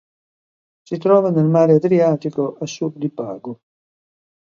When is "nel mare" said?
1.29-1.73